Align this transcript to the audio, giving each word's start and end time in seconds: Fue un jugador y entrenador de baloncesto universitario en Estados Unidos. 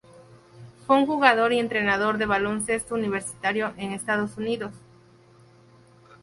Fue 0.87 0.95
un 0.97 1.05
jugador 1.05 1.53
y 1.53 1.59
entrenador 1.59 2.17
de 2.17 2.25
baloncesto 2.25 2.95
universitario 2.95 3.75
en 3.77 3.91
Estados 3.91 4.35
Unidos. 4.35 4.71